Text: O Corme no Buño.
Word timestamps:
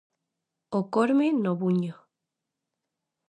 O 0.79 0.81
Corme 0.93 1.27
no 1.43 1.51
Buño. 1.61 1.95